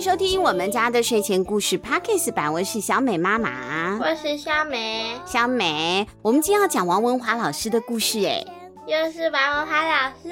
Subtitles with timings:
[0.00, 8.42] 收听我们家的睡前故事 Podcast 版，我是小美妈妈，我是小美，小美，我们今天要讲王文华老师的故事，哎，
[8.86, 10.30] 又是王文华老师，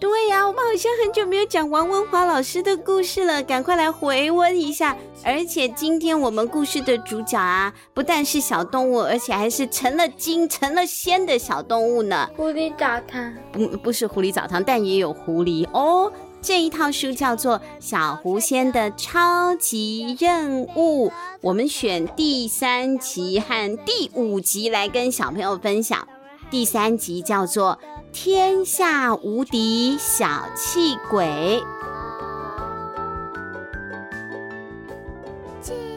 [0.00, 4.96] 对呀、啊，我们好像很久没有讲王文华老师的故事了，赶快来回温一下。
[5.22, 12.26] 而且今天我们故事的主角啊，不但是小动物，而且还是成了精、成了仙的小动物呢。
[12.38, 16.10] 狐狸澡堂，不，不是狐狸澡堂，但也有狐狸哦。
[16.42, 21.08] 这一套书叫做《小狐仙的超级任务》，
[21.42, 26.08] 我们选第三集和第五集来跟小朋友分享。
[26.50, 27.78] 第三集叫做
[28.12, 31.26] 《天下无敌小气鬼》，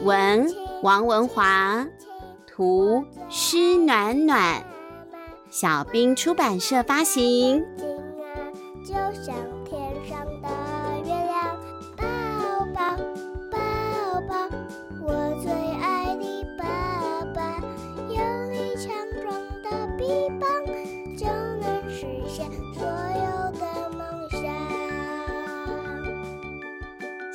[0.02, 1.86] 文王文华，
[2.46, 4.62] 图施暖暖，
[5.50, 7.64] 小兵出版社发行。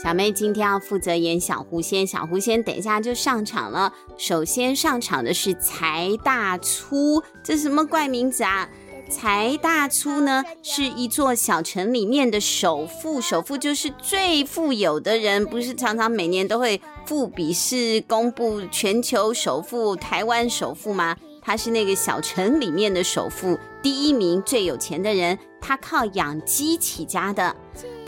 [0.02, 3.94] 小妹今天要负责演小狐仙，小狐仙等一下就上场了。
[4.16, 8.70] 首先上场的是财大粗，这什么怪名字啊？
[9.10, 21.18] 财大粗呢，是一座小城里面的首富，首富就是最富有的人，不是常常每年都会富比士公布全球首富、台湾首富吗？
[21.42, 27.54] 他是那个小城里面的首富，第一名最有钱的人，他靠养鸡起家的。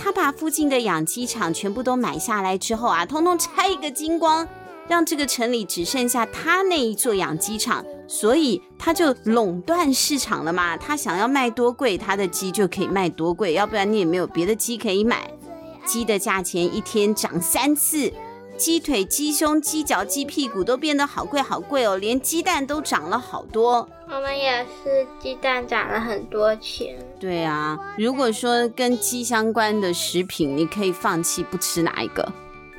[0.03, 4.47] 他把附近的养鸡场全部都买下来之后啊，通通拆一个精光，
[4.87, 10.75] 让这个城里只剩下他那一座养鸡场，所以他就垄断市场了嘛。
[10.75, 15.29] 他想要卖多贵，他的鸡就可以卖多贵，要不然你也没有别的鸡可以买。
[15.85, 18.11] 鸡的价钱一天涨三次，
[18.61, 23.89] 鸡腿、鸡胸、鸡脚、鸡屁股都变得好贵好贵哦，连鸡蛋都涨了好多。
[24.07, 26.95] 我们也是，鸡蛋涨了很多钱。
[27.19, 32.31] 对啊，如果说跟鸡相关的食品，你可以放弃不吃哪一个？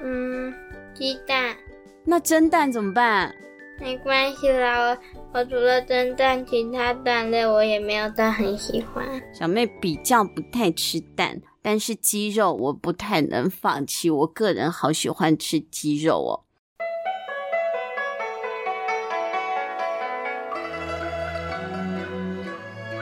[0.04, 0.54] 嗯，
[0.94, 1.56] 鸡蛋。
[2.04, 3.34] 那蒸蛋怎么办？
[3.80, 9.04] 没关系啦，我我除了蒸蛋，其他蛋类我也没有都很喜欢。
[9.32, 16.32] 小妹比较不太吃蛋，但是鸡肉我不太能放弃，我个人好喜欢吃鸡肉哦。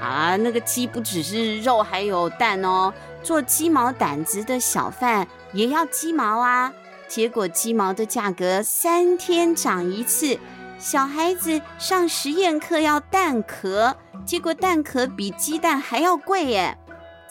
[0.00, 2.93] 啊，那个鸡不只是肉，还有蛋哦。
[3.22, 6.72] 做鸡毛掸子的小贩也要鸡毛啊。
[7.09, 10.38] 结果鸡毛的价格三天涨一次。
[10.78, 13.94] 小孩子上实验课要蛋壳，
[14.25, 16.78] 结果蛋壳比鸡蛋还要贵耶。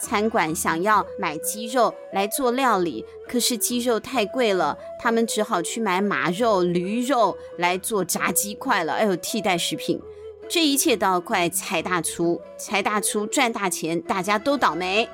[0.00, 8.94] 餐馆想要买鸡肉来做料理，可是鸡肉太贵了，他们只好去买马肉、驴肉来做炸鸡块了。
[8.94, 10.00] 哎呦，替代食品。
[10.48, 15.08] 这一切都要怪财大厨，财大厨赚大钱，大家都倒霉。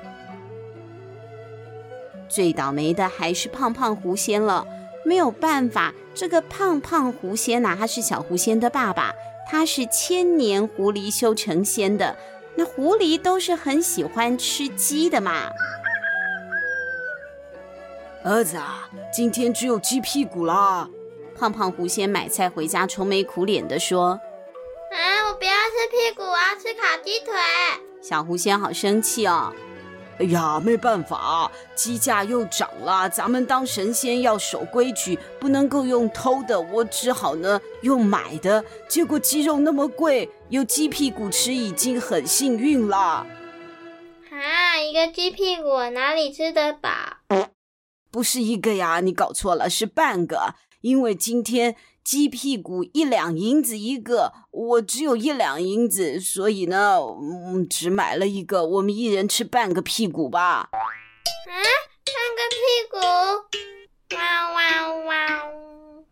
[2.29, 4.65] 最倒霉的还是胖胖狐仙了，
[5.05, 9.13] 没有办法，这个胖胖狐仙呐、啊，他是小狐仙的爸爸，
[9.47, 12.17] 他是千年狐狸修成仙的。
[12.57, 15.51] 那狐狸都是很喜欢吃鸡的嘛。
[18.23, 20.89] 儿子啊，今天只有鸡屁股啦。
[21.37, 24.19] 胖胖狐仙买菜回家，愁眉苦脸的说。
[24.89, 25.29] 啊！
[25.29, 27.33] 我不要吃屁股，我要吃烤鸡腿。
[28.01, 29.53] 小狐仙好生气哦！
[30.19, 38.63] 哎呀，没办法，鸡价又涨了，咱们当神仙要守规矩，不能够用偷的，我只好呢用买的。
[38.87, 43.27] 结果鸡肉那么贵，有鸡屁股吃已经很幸运了。
[44.31, 46.89] 啊，一个鸡屁股，哪里吃得饱？
[48.09, 50.55] 不是一个呀，你搞错了，是半个。
[50.81, 51.75] 因为今天
[52.07, 58.65] 鸡屁股一两银子一个，我只有一两银子，所以呢，嗯，只买了一个。
[58.65, 60.69] 我们一人吃半个屁股吧。
[60.71, 60.71] 啊，
[62.05, 62.57] 半个屁
[62.89, 64.15] 股！
[64.15, 65.43] 哇哇哇！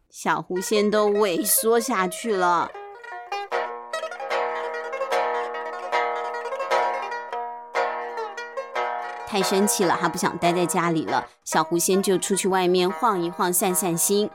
[0.09, 2.69] 小狐仙都萎缩下去了。
[9.25, 11.25] 太生气了，他不想待在家里了。
[11.45, 14.29] 小狐仙就出去外面晃一晃，散散心。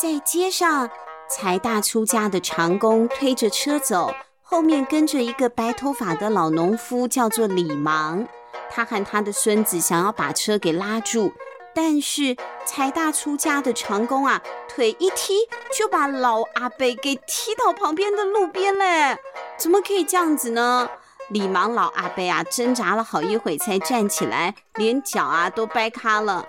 [0.00, 0.88] 在街上，
[1.28, 8.24] 财大粗家的长工推着车走，后面跟着一个白头发的老农夫，叫做李芒。
[8.70, 11.32] 他和他的孙子想要把车给拉住，
[11.74, 15.34] 但是财大粗家的长工啊，腿一踢
[15.76, 19.18] 就把老阿伯给踢到旁边的路边嘞！
[19.58, 20.88] 怎么可以这样子呢？
[21.30, 26.46] 李芒老阿伯啊，挣扎了好一会才站起来，连脚啊都掰开了。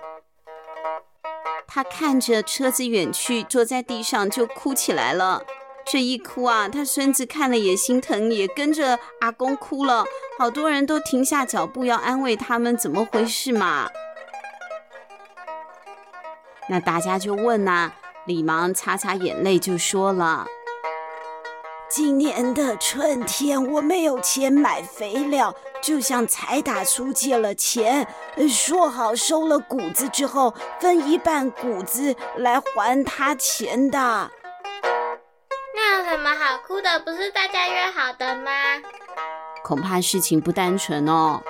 [1.72, 5.44] 他看着车子远去，坐在地上就哭起来了。
[5.86, 10.04] 这一哭啊，他孙子看了也心疼，也跟着阿公哭了。
[10.36, 13.88] 好多人都停下脚步要安慰他们，怎么回事嘛？
[16.68, 17.92] 那大家就问呐、
[18.26, 20.48] 李芒擦擦眼泪就说了。
[21.88, 28.06] 今年的春天，我没有钱买肥料，就向财大叔借了钱，
[28.48, 34.30] 说好收了谷子之后分一半谷子来还他钱的。
[35.74, 37.00] 那有什么好哭的？
[37.00, 38.50] 不是大家约好的吗？
[39.62, 41.40] 恐怕事情不单纯哦。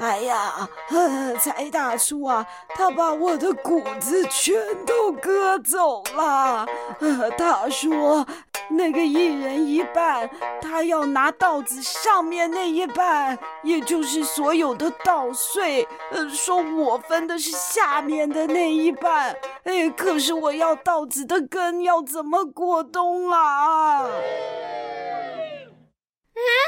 [0.00, 4.54] 哎呀，呃 财大叔啊，他把我的谷子全
[4.84, 6.66] 都割走了。
[7.00, 8.26] 呃他说。
[8.72, 10.30] 那个一人一半，
[10.62, 15.84] 他要拿稻子上面那一半，也就是所有的稻穗。
[16.12, 19.36] 呃，说我分的是下面的那一半。
[19.64, 24.04] 哎，可是我要稻子的根要怎么过冬啊？
[24.04, 24.08] 啊，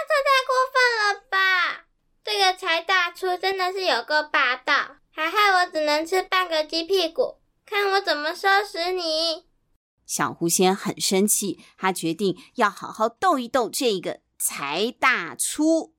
[0.08, 0.82] 这太过分
[1.14, 1.21] 了！
[2.32, 7.36] 这个财大粗真的是有够霸道，还害我只能吃半个鸡屁股，
[7.66, 9.44] 看我怎么收拾你！
[10.06, 15.94] 小狐仙很生气，他决定要好好斗一斗这个财大粗。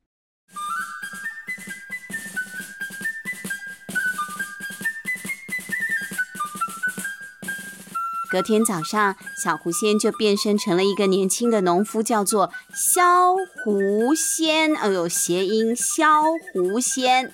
[8.34, 14.76] 隔天早上，小狐仙就变身成了一个年轻的农夫，叫做萧狐仙。
[14.76, 17.32] 哦呦，谐音萧狐仙。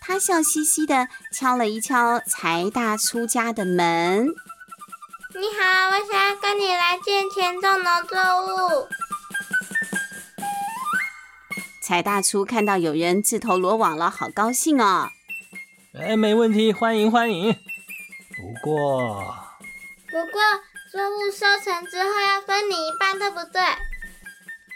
[0.00, 4.26] 他笑嘻嘻的敲了一敲财大粗家的门。
[4.26, 8.88] 你好，我想要跟你来借钱种农作物。
[11.80, 15.10] 财大粗看到有人自投罗网了，好高兴哦！
[15.94, 17.52] 哎，没问题，欢迎欢迎。
[17.52, 19.39] 不过，
[20.10, 20.40] 不过
[20.90, 23.62] 作物收成之后要分你一半，对不对？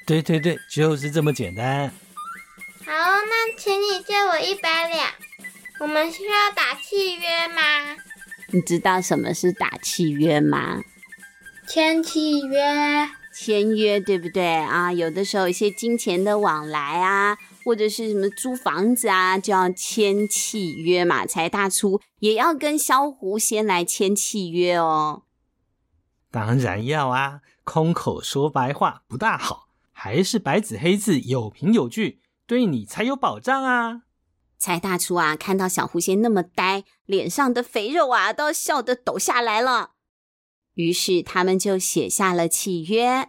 [0.06, 1.92] 对对对，就是这么简单。
[2.86, 5.10] 好，那请你借我一百两。
[5.80, 7.96] 我们需要打契约吗？
[8.52, 10.82] 你知道什么是打契约吗？
[11.66, 14.92] 签契约，签约对不对啊？
[14.92, 21.26] 有的时候一些金钱的往来啊，或者是什么租房子啊，就要签契约嘛。
[21.26, 25.23] 财大粗也要跟萧狐先来签契约哦。
[26.34, 34.02] 当然要啊，空口说白话不大好，还是白纸黑字，有凭有据，对你才有保障啊。
[34.58, 39.92] 财大厨啊，看到小狐仙那么呆，脸上的肥肉啊都笑得抖下来了。
[40.74, 43.28] 于是他们就写下了契约。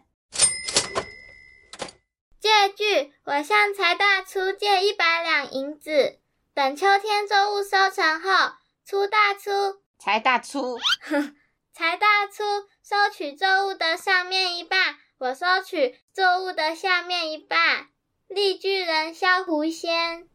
[2.40, 6.18] 借据：我向财大粗借一百两银子，
[6.56, 9.52] 等秋天作物收成后，出大粗
[10.00, 11.36] 财大粗，哼，
[11.72, 12.44] 财大粗
[12.88, 17.88] 收取作物的上面一半，我收取作物的下面一半。
[18.28, 20.28] 绿巨人萧狐仙。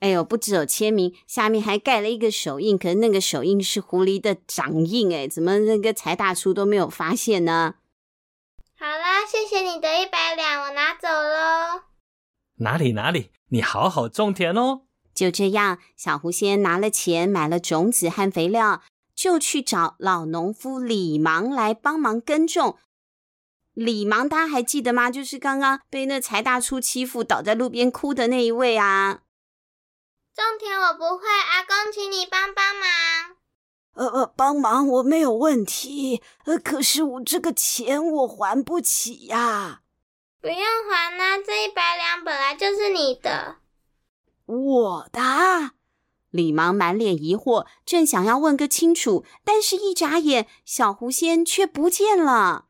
[0.00, 2.76] 哎呦，不只有签名，下面还盖了一个手印。
[2.76, 7.76] 可是那个手印是狐狸的掌印，哎，怎么那个财大叔都没有发现呢？
[8.78, 11.84] 好啦，谢谢你的一百两，我拿走喽。
[12.58, 14.82] 哪里哪里，你好好种田哦。
[15.14, 18.82] 就这样，小狐仙拿了钱，买了种子和肥料，
[19.20, 22.78] 就去找老农夫李芒来帮忙耕种。
[23.74, 25.10] 李芒，大家还记得吗？
[25.10, 29.20] 就是刚刚被那财大粗欺负，倒在路边哭的那一位啊。
[30.34, 33.36] 种田我不会，阿公，请你帮帮忙。
[33.92, 39.82] 呃呃，帮忙我没有问题，呃，可是我这个钱我还不起呀。
[40.40, 40.56] 不用
[40.90, 43.56] 还啊，这一百两本来就是你的。
[44.46, 45.72] 我的。
[46.30, 52.66] 李芒满脸疑惑，正想要问个清楚，但是一眨眼，小狐仙却不见了。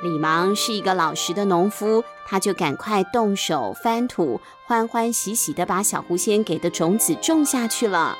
[0.00, 8.16] 李芒是一个老实的农夫，他就赶快动手翻土，欢欢喜喜的把小狐仙给的种子种下去了。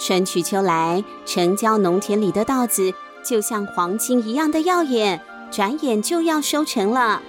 [0.00, 7.20] 春去秋来，城郊农田里的稻子就像黄金一样的耀眼，转眼就要收成了。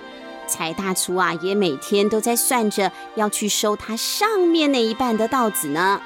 [0.48, 6.02] 柴大厨啊，也每天都在算着要去收它上面那一半的稻子呢。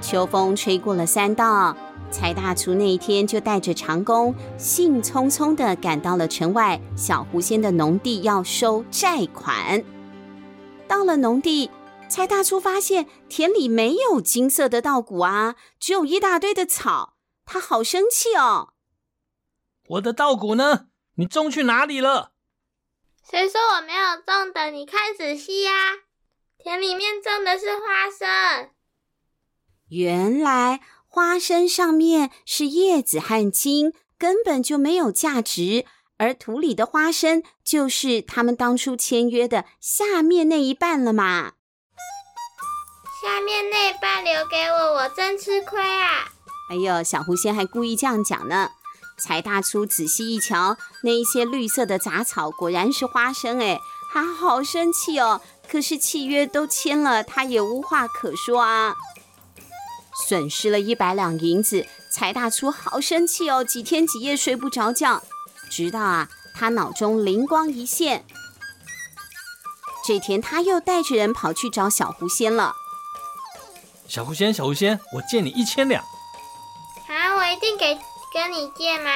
[0.00, 1.76] 秋风吹过了山道，
[2.12, 9.82] 柴大厨那一天就带着长工，兴冲冲地赶到了城外小狐仙的农地，要收债款。
[10.86, 11.70] 到了农地，
[12.08, 17.16] 柴大厨发现田里没有金色的稻谷啊，只有一大堆的草。
[17.44, 18.74] 他好生气哦！
[19.88, 20.86] 我的稻谷呢？
[21.16, 22.32] 你种去哪里了？
[23.28, 24.70] 谁说我没有种的？
[24.70, 25.72] 你看仔细呀，
[26.58, 28.70] 田里面种的是花生。
[29.88, 30.80] 原来
[31.14, 35.84] 花生上面是叶子和茎，根本就没有价值，
[36.16, 41.52] 而土里的花生就是他们当初签约的下面那一半了嘛。
[43.22, 46.32] 下面那一半留给我，我真吃亏啊！
[46.70, 48.70] 哎呦，小狐仙还故意这样讲呢。
[49.22, 53.78] 柴大叔仔细一瞧，那一些绿色的杂草果然是花生，哎，
[54.14, 55.42] 他好生气哦。
[55.68, 58.96] 可是契约都签了，他也无话可说啊。
[60.14, 65.22] 损失了一百两银子，财大粗好生气哦，几天几夜睡不着觉。
[65.70, 68.24] 直到啊，他脑中灵光一现，
[70.06, 72.74] 这天他又带着人跑去找小狐仙了。
[74.06, 76.02] 小狐仙，小狐仙，我借你一千两。
[77.08, 77.34] 啊！
[77.36, 77.98] 我一定给
[78.34, 79.10] 跟你借吗？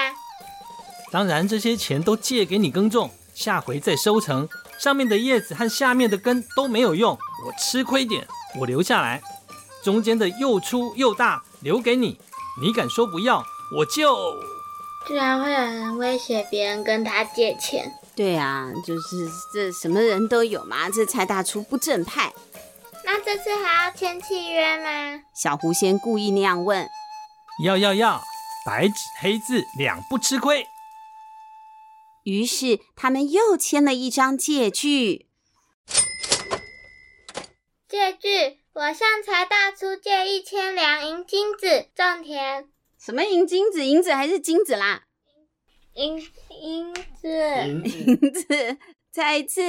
[1.12, 4.48] 当然，这些钱都借给你耕种，下回再收成。
[4.78, 8.26] 上面的叶子和下面的根都没有用，我吃亏点，
[8.58, 9.22] 我留下来。
[9.86, 12.18] 中间的又粗又大，留给你。
[12.60, 13.40] 你敢说不要，
[13.72, 14.16] 我就……
[15.06, 17.96] 居然会有人威胁别人跟他借钱？
[18.16, 20.90] 对啊，就是这什么人都有嘛。
[20.90, 22.32] 这蔡大厨不正派。
[23.04, 25.22] 那这次还要签契约吗？
[25.32, 26.88] 小狐仙故意那样问。
[27.62, 28.20] 要要要，
[28.66, 30.66] 白纸黑字，两不吃亏。
[32.24, 35.28] 于是他们又签了一张借据。
[37.88, 42.68] 借据，我向柴大粗借一千两银金子种田。
[43.00, 43.86] 什么银金子？
[43.86, 45.04] 银子还是金子啦？
[45.94, 46.18] 银
[46.50, 48.76] 银子，银子。
[49.10, 49.62] 再一次，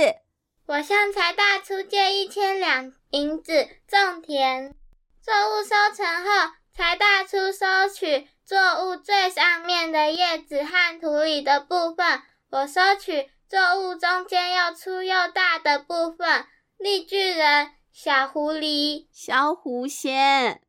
[0.66, 4.76] 我向柴大粗借一千两银子种田。
[5.22, 6.52] 作物收成后。
[6.76, 12.22] 柴大粗收取作物最上面的叶子和土里的部分，
[12.52, 16.46] 我收取作物中间又粗又大的部分。
[16.78, 20.62] 绿巨人，小狐狸，小狐仙，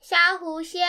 [0.00, 0.80] 小狐仙。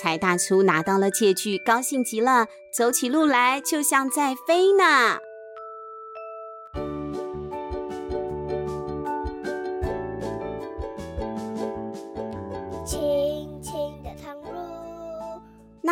[0.00, 5.18] 柴大叔拿到了借据，高兴极了，走起路来就像在飞呢。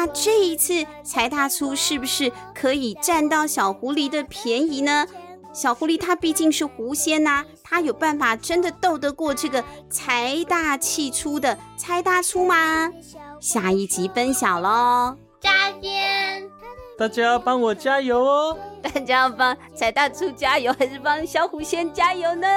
[0.02, 5.06] 那这一次，柴大粗是不是可以占到小狐狸的便宜呢？
[5.52, 12.90] 小狐狸它毕竟是狐仙呐、啊，它有办法真的斗得过这个财大气粗的柴大粗吗？
[13.38, 15.16] 下一集分享喽！
[15.40, 16.50] 再见！
[16.98, 18.58] 大家要帮我加油哦！
[18.82, 22.48] 大家要帮柴大粗加油，还是帮小狐仙加油呢？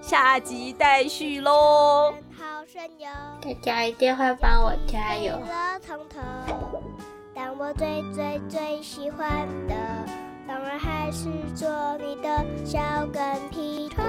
[0.00, 2.14] 下集待续喽！
[3.40, 5.38] 大家一定会帮我加油。
[7.34, 9.74] 但我最最最喜欢的，
[10.48, 11.68] 当然还是做
[11.98, 12.80] 你的小
[13.12, 14.04] 跟屁虫。